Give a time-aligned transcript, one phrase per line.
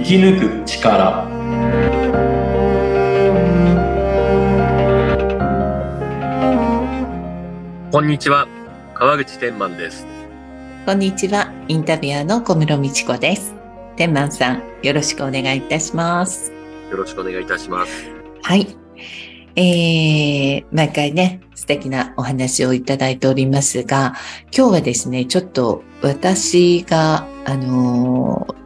[0.00, 1.28] 生き抜く力
[7.92, 8.48] こんにちは
[8.94, 10.06] 川口天満です
[10.86, 11.52] こんにちは。
[11.68, 13.54] インタビュアーの小室美智子です。
[13.96, 16.50] 天満さん、よろしくお願いいたします。
[16.90, 18.10] よろしくお願いいたします
[18.42, 18.74] はい。
[19.54, 24.14] えー、毎回ね、素敵なお話をいただいておりますが、
[24.56, 28.59] 今日はですね、ちょっと私が、あのー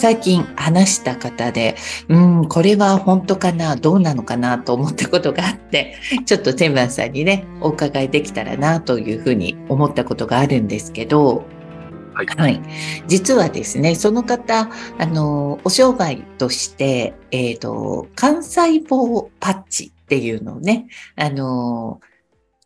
[0.00, 1.76] 最近話した方で、
[2.08, 11.44] うん、これは本当かな、どうなのかなと思ったことがあって、ちょっと天満さんにね、お伺いできたらなというふうに思ったことがあるんですけど、
[12.14, 12.62] はいはい。
[13.08, 20.86] 実はですね、その方、あの、お商売として、えっ、と、幹細胞パッチっていうのをね、
[21.16, 22.00] あの、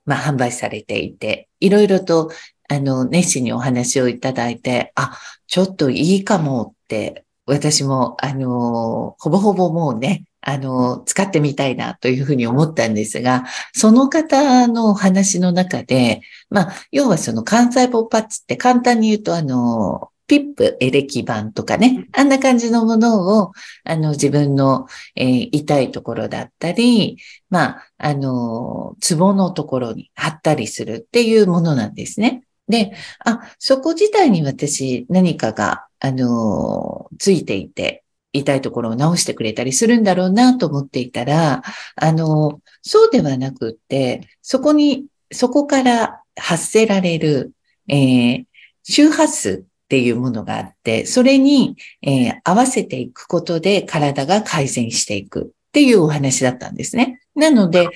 [0.07, 2.31] まあ、販売されていて、いろいろと、
[2.69, 16.21] あの、熱心にお話をいただいて、あ、ちょっといいかもって、私も、あの、ほぼほぼもうね、あの、使ってみたいなというふうに思ったんですが、その方のお話の中で、
[16.51, 23.53] まあ、要はその幹細胞パッチって簡単に言うと、あの、ピップエレキ板とかね、あんな感じのものを、
[23.85, 24.87] あの、自分の、
[25.17, 27.19] えー痛いところだったり、
[27.51, 32.45] まあ、あの、ツボのところに貼ったりするっていうものなんですね。
[32.69, 32.93] で、
[33.25, 41.63] あ、そこ自体に私何かが、あの、ついていて、痛いところを直してくれたりするんだろうなと思っていたら、
[41.97, 47.53] あの、そうではなくって、そこに、そこから発せられる、
[47.89, 48.45] えー
[48.87, 55.53] 周波数っていうものがあって、それに、えー合わせていくことで体が改善していく。
[55.75, 57.21] っていうお話だったんですね。
[57.35, 57.89] なので、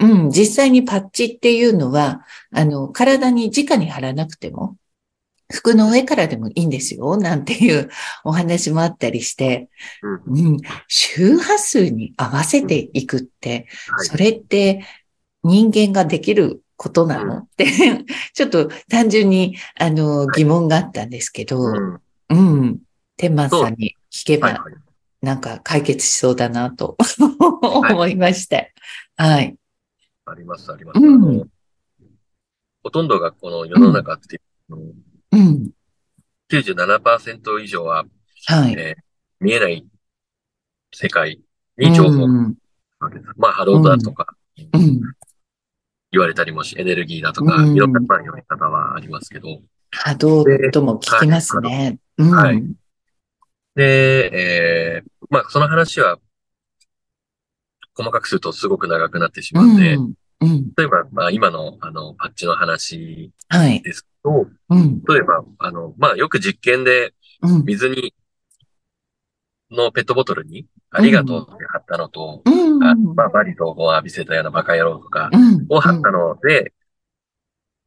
[0.00, 4.78] うん、実際にパッチっていうのは、あの、体に直に貼らなくても、
[5.52, 7.90] 服の上からでもいいんですよ、なんていう
[8.24, 9.68] お話もあったりして、
[10.26, 10.46] うん。
[10.46, 10.56] うん、
[10.88, 14.06] 周波数に合わせていくって、はい。
[14.06, 14.86] それって
[15.42, 17.40] 人間ができることなの？
[17.40, 17.66] って、
[18.32, 22.00] ちょっと単純にあの疑問があったんですけど、うん。
[22.30, 22.78] うん、
[23.18, 24.64] 天満さんに聞けば
[25.26, 26.96] なんか解決しそうだなと
[27.60, 28.72] 思いまして。
[29.16, 29.56] はい。
[30.24, 31.48] ありますあります、うん
[32.84, 34.76] ほとんどがこの世の中って、う
[35.36, 35.70] ん。
[36.48, 38.04] 97%以上は、
[38.46, 38.74] はい。
[38.74, 39.06] えー
[39.38, 39.84] 見えない
[40.94, 41.42] 世界
[41.76, 42.52] に情報うん。
[42.52, 45.00] があるまあ波動だとかうん。
[46.12, 49.60] 言われたりもし、エネルギーだとか、うんいろんなまあ読み方はありますけど、
[49.90, 51.98] 波動とも聞きますね。
[52.16, 52.30] うん。
[52.30, 52.62] はい
[53.76, 56.18] で、えーまあその話は
[57.94, 60.14] 細かくするとすごく長くなってしまうんで、うん。
[60.40, 60.72] うん。
[60.76, 63.82] 例えば、まあ今のあのパッチの話はい。
[63.82, 65.02] ですけど、うん。
[65.02, 67.64] 例えば、あの、まあよく実験でうん。
[67.64, 68.14] 水に、
[69.70, 72.84] のペットボトルにありがとうって貼ったのと、うん。
[72.84, 75.66] あまあバリとを浴びせたようなバカ野郎とかうん。
[75.68, 76.72] を貼ったので、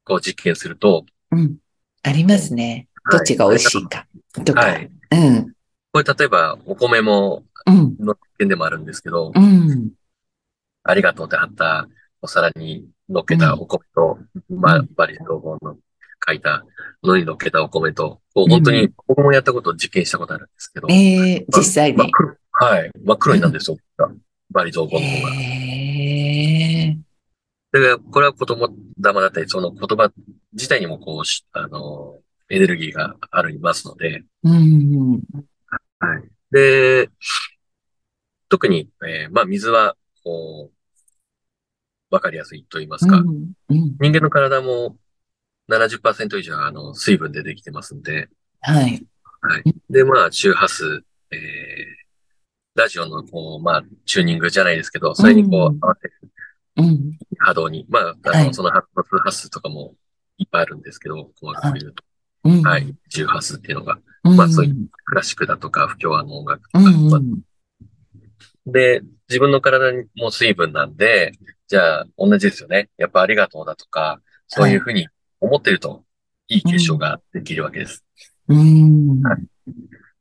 [0.03, 1.57] こう実験すると、うん。
[2.03, 2.87] ありますね。
[3.11, 4.07] どっちが美味しいか。
[4.43, 4.61] とか。
[4.61, 4.89] はい。
[5.11, 5.53] うん。
[5.91, 7.95] これ例えばお米もうん。
[7.99, 9.91] の実験でもあるんですけど、うん。
[10.83, 11.87] ありがとうって貼った
[12.21, 14.17] お皿に乗っけたお米と、
[14.49, 15.77] まあうんバリ統合の
[16.25, 16.63] 書いた
[17.03, 21.97] のに乗っけたお米と、こう本当に僕もやったことを実験したことあるんですけど、ええ実際に。
[21.97, 22.91] 真っ黒はい。
[23.03, 23.77] 真っ黒になるんですよ。
[24.51, 25.33] バリ雑言の方が。
[25.35, 26.97] ええ
[27.71, 30.11] で、これは言霊だったり、その言葉
[30.53, 32.17] 自体にもこうし、あの、
[32.49, 35.21] エネルギーがありますので、うん。
[35.99, 36.23] はい。
[36.51, 37.09] で、
[38.49, 43.51] 特に、えーまあ水は、こう、わかりやすいと言いますか、うん。
[43.69, 43.97] うん。
[43.99, 44.97] 人間の体も
[45.69, 48.29] 70%以上あの水分でできてますんで、
[48.61, 49.07] はい。
[49.41, 49.63] はい。
[49.89, 51.39] で、まあ周波数、えー、
[52.75, 56.13] ラジオのこう、まあチューニングじゃないですけど、それにこう合わせる
[56.77, 57.17] うん。
[57.37, 59.93] 波動に、まあ、あの、はいその波数とかも
[60.37, 62.03] いっぱいあるんですけど、細かく言うと、
[62.45, 62.61] うん。
[62.61, 64.01] はい、周波数っていうのが、うん。
[64.35, 64.73] まあそうい
[65.05, 67.41] クラシックだとか、不協和の音楽とうか、まあん。
[68.65, 71.33] で、自分の体にも水分なんで、
[71.67, 72.89] じゃあ、同じですよね。
[72.97, 75.07] やっぱありがとうだとか、そういうふうに
[75.39, 76.03] 思ってると、
[76.47, 78.03] いい結晶ができるわけです。
[78.47, 79.21] うん。
[79.21, 79.39] はい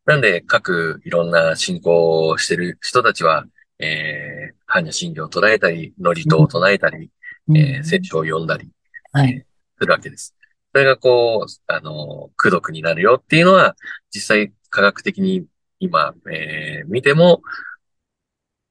[0.09, 3.45] なんで、各いろんな信仰をしてる人たちは、
[3.79, 7.11] えー、般若心経を唱えたり、祝詞を唱えたり、
[7.55, 8.71] えー、聖書を読んだり
[9.13, 9.45] はい。
[9.79, 10.35] するわけです。
[10.73, 13.75] それがこう、あの、功徳になるよっていうのは、
[14.15, 15.47] 実際科学的に
[15.81, 17.43] 今、えー、見ても、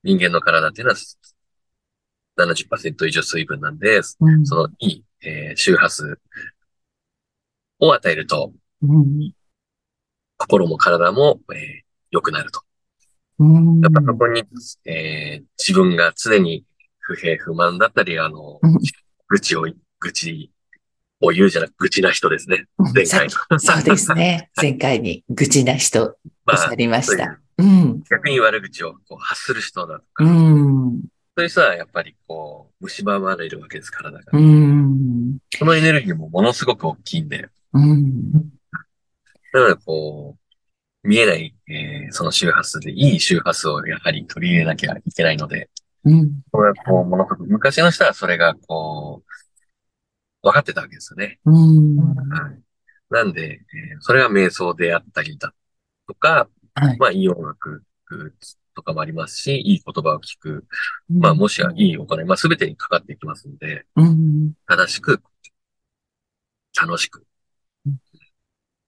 [0.03, 0.97] 人間の体っていうのは
[2.37, 4.45] 70%以上水分なんで、うん。
[4.45, 6.19] そのいい、えー周波数
[7.79, 9.31] を与えると、うん
[10.37, 12.61] 心も体も、えー良くなると。
[13.39, 13.81] うん。
[13.81, 14.43] やっぱそこに、
[14.85, 16.63] えー自分が常に
[16.99, 18.77] 不平不満だったり、あの、うん。
[19.27, 19.65] 愚痴を、
[19.99, 20.51] 愚痴
[21.21, 22.65] を言うじゃなく、愚痴な人ですね。
[22.93, 23.59] 前回の。
[23.59, 24.49] そうですね。
[24.55, 26.07] 前回に愚痴な人お
[26.45, 27.63] まあっしゃりましたう。
[27.63, 28.03] うん。
[28.09, 31.01] 逆に悪口をこう発する人だとか、うん。
[31.35, 34.23] そういう人はやっぱりこう、蝕まれるわけです、体が。
[34.31, 35.37] うん。
[35.57, 38.31] そのエネルギーもものすごく大きいんで、うん。
[39.53, 40.35] なのでこ
[41.03, 45.69] う、見えない、えーその周波数でいい周波数をやはり取り入れなきゃいけないので、
[46.05, 46.41] うん。
[46.51, 49.26] これはこう、ものすごく昔の人はそれがこう、
[50.41, 51.39] 分かってたわけですよね。
[51.45, 51.97] うん。
[51.97, 52.61] はい。
[53.09, 53.61] なんで、
[53.91, 55.53] えーそれが瞑想であったりだ
[56.07, 56.97] とか、はい。
[56.97, 57.83] まあいい音楽
[58.75, 60.65] とかもありますし、いい言葉を聞く。
[61.09, 64.53] まあもしはいいお金、まあ全てにかかっていきますので、うん。
[64.67, 65.21] 正しく、
[66.79, 67.25] 楽しく
[67.85, 67.97] うん、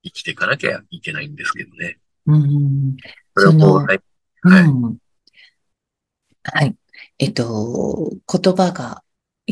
[0.03, 1.97] 生きていかなきゃいけないんですけどね。
[2.27, 2.97] うん。
[3.35, 3.99] それをこう、はい、
[4.43, 4.97] はいうん。
[6.43, 6.75] はい。
[7.19, 9.03] えっと、言葉が、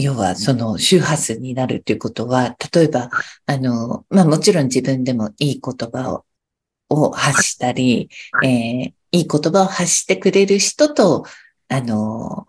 [0.01, 3.09] 要はその周波数になるということは、例えば、
[3.45, 6.25] あの、まあもちろん自分でもいい言葉を
[6.89, 11.25] を発したり、はいえーいい言葉を発してくれる人と、
[11.69, 12.45] あの、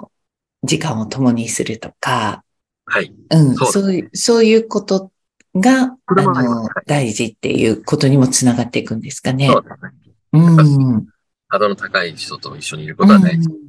[0.62, 2.44] 時間を共にするとか、
[2.84, 3.14] はい。
[3.30, 5.12] うん、そういう、そういうこと
[5.54, 9.46] が、あの大事っていうことにもつながっていくんですかね。
[9.46, 10.90] そうですね。
[10.90, 11.06] うん。
[11.48, 13.48] 波動の高い人と一緒にいることは大事。
[13.48, 13.67] うん。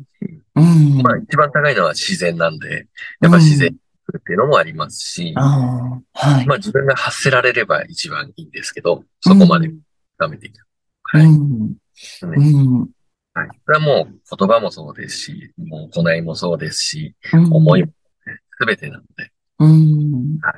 [1.03, 2.87] まあ一番高いのは自然なんで、
[3.21, 3.75] やっぱ自然
[4.17, 6.45] っていうのもありますし、ああ、はい。
[6.47, 9.69] まあ自分が発せられれば一番いいんですけど、そこまで
[10.17, 10.65] 深めていく。
[11.03, 11.25] はい。
[11.25, 11.69] うん。
[11.69, 11.75] ね
[12.21, 12.89] うん。
[13.33, 13.49] はい。
[13.65, 17.91] それはもう言葉もそうですし、もう行いもそうですし、うん思いも
[18.59, 20.53] すべてなので、うんはい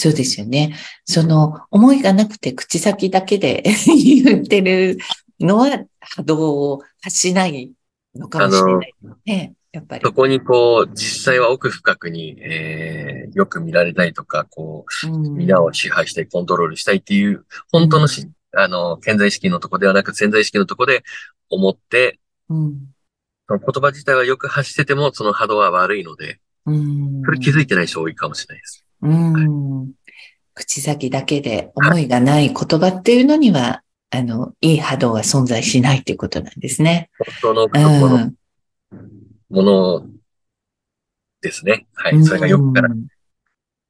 [0.00, 0.76] そうですよね。
[1.04, 3.64] その思いがなくて口先だけで
[4.24, 4.96] 言ってる
[5.40, 7.72] のは波動を発しない
[8.18, 8.94] のかもしれない
[9.26, 9.54] ね。
[9.72, 10.02] やっぱり。
[10.04, 21.04] そこにこう、実際は奥深くに、えー、よく見られたいとか、こうんう、皆を支配したい、コントロールしたいっていう、本当のし、あの、潜在意識のとこではなく潜在意識のとこで
[21.50, 22.18] 思って、
[22.48, 22.78] うん。
[23.46, 27.22] その言葉自体はよく発してても、その波動は悪いので、うん。
[27.24, 28.84] それ気づいてない人多いかもしれないです。
[29.02, 29.92] うん。
[30.54, 37.10] 口先だけで思いがない言葉っていうのには、あの、いい波動は存在しないっていうことなんですね。
[37.18, 38.34] 本当の奥う底のん。
[39.50, 40.06] もの
[41.40, 41.86] ですね。
[41.94, 42.22] はい。
[42.24, 42.88] それがよくから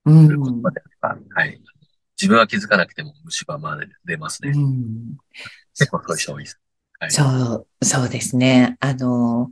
[0.04, 0.62] うん。
[0.62, 1.60] はい。
[2.20, 4.52] 自分は気づかなくても虫歯まで出ますね。
[4.54, 5.16] うん
[5.78, 6.60] 結構そういう人多いです。
[6.98, 7.10] はい。
[7.12, 8.76] そう、そうですね。
[8.80, 9.50] あの、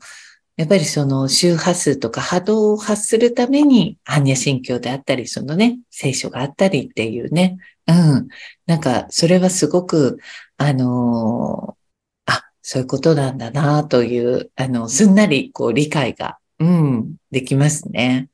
[0.56, 7.58] やっぱりその周波数とか波動を発するために、般若心経であったり、そのね、聖書があったりっていうね。
[7.86, 8.28] うん。
[8.66, 10.18] なんか、それはすごく、
[10.56, 11.76] あの、
[12.24, 18.30] あ、そういうことなんだな、という、あの、すんなり、こう、理解が、うん、できますね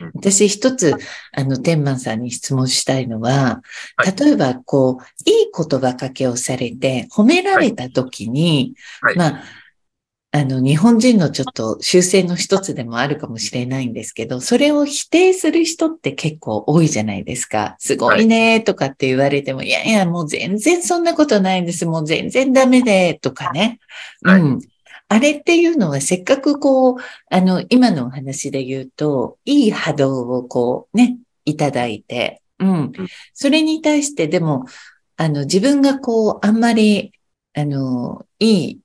[0.00, 0.12] うん。
[0.14, 0.94] 私一つ、
[1.32, 3.62] あの、天満さんに質問したいのは、
[3.96, 9.16] はい例えば、こう、いい言葉かけをされて、褒められたときに、はい。
[9.16, 9.44] まあ、
[10.36, 17.76] あの、日本人のちょっと習性の一つでもあるかもしれないんですけど、それを否定する人って結構多いじゃないですか。
[17.78, 21.86] すごいねとかって言われても、い、やいや、もう全然そんなことないんです。
[21.86, 23.78] もう全然ダメで、とかね。
[24.24, 24.60] はいうん。
[25.08, 26.96] あれっていうのはせっかくこう、
[27.30, 32.92] あの、今のお話で言うと、いい波動をこうね、いただいて、うん。
[33.34, 34.64] それに対してでも、
[35.16, 37.12] あの、自分がこう、あんまり、
[37.56, 38.80] あの、いい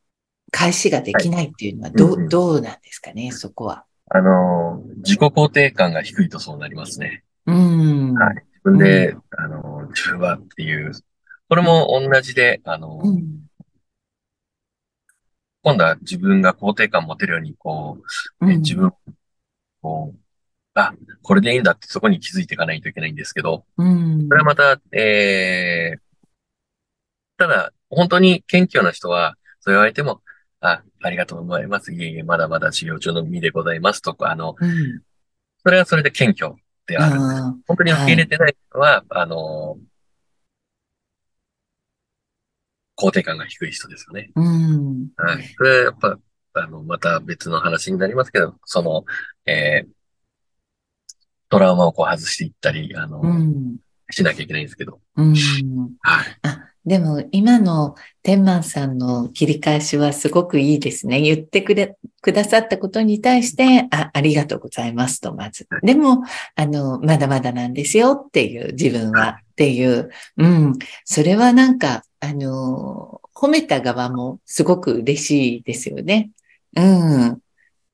[0.51, 3.85] 返しができないっていうのはどう、どうなんですかね、そこは。
[4.09, 7.23] あの、自己肯定感が低いとそうなりますね。
[7.45, 8.13] うん。
[8.15, 10.91] はい自分で、あの、自分はっていう。
[11.47, 13.47] これも同じで、あの、うん。
[15.63, 17.97] 今度は自分が肯定感持てるように、こ
[18.39, 18.93] う、うんえ自分、
[19.81, 20.19] こう、
[20.73, 24.27] あ、これでいいんだってそこに気づいていかないといけないんですけど、うん。
[24.27, 25.99] それはまた、えー、
[27.37, 30.21] ただ、本当に謙虚な人は、そう言われても、
[30.61, 31.93] あ、ありがとうございます。
[31.93, 35.01] いえいえ、まだまだ修行中の身でございますとか、あの、うん。
[35.63, 36.55] それはそれで謙虚
[36.87, 37.15] である。
[37.15, 39.77] あ本当に受け入れてない人は、あの、
[42.97, 44.31] 肯定感が低い人ですよね。
[44.35, 44.41] あ。
[44.41, 45.07] うん。
[45.15, 45.43] はい。
[45.57, 46.19] それはやっぱ、
[46.53, 49.05] あの、また別の話になりますけど、その、
[49.45, 49.89] えー、
[51.49, 53.77] トラウマをこう外していったり、あの、うん。
[54.11, 54.99] しなきゃいけないんですけど。
[55.15, 55.33] うん。
[56.01, 56.39] はい。
[56.43, 61.21] あ、でも今の天満さんの切り返しはすごくいいですね。
[61.21, 65.67] 言ってくれ、くださったことに対して、あ、ありがとうございますと、まず。
[65.83, 66.23] でも、
[66.55, 70.73] あの、まだまだなんですよっていう、自分はっていう、うん。
[71.05, 76.31] それはなんか、あの、褒めた側もすごく嬉しいですよね。
[76.75, 77.39] うん。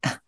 [0.02, 0.22] あ、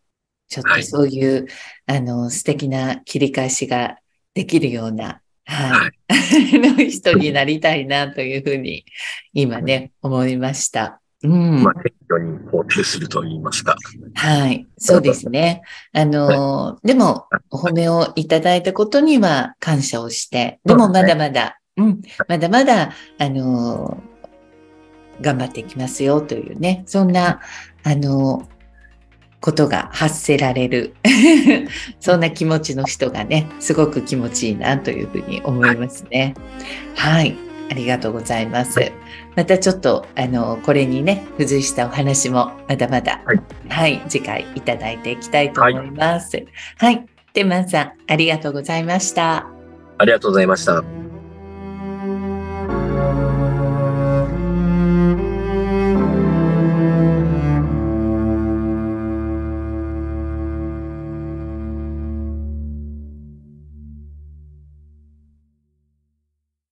[0.48, 1.48] ちょっとそういう、
[1.86, 3.98] はい、あの、素敵な切り返しが
[4.34, 5.92] できるような、はい。
[6.10, 8.86] はい、人になりたいなというふうに、
[9.34, 11.02] 今ね、思いました。
[11.24, 11.64] うん。
[11.64, 13.76] まあ、適度に肯定すると言いますか。
[14.16, 14.68] はい。
[14.78, 15.62] そうですね。
[15.94, 24.04] あの、はい、でも、お褒めをいただいたことには感謝をして、でもまだまだ、うね、うん、まだまだ、あの、
[25.22, 27.42] 頑張っていきますよというね、そんな、
[27.84, 28.48] あの、
[29.40, 30.96] ことが発せられる
[32.00, 36.34] そんな気持ちの人がね、すごく気持ちいいなというふうに思いますね。
[36.96, 37.36] はい。
[37.70, 38.92] ありがとうございます。
[39.36, 46.38] またちょっと、あの、これにね、付随したお話もまだまだ、はい、はい、次回いただいていきたいと思います。
[46.38, 46.48] はい。
[46.78, 49.48] はい、天満さん、ありがとうございました。
[49.98, 51.07] ありがとうございました。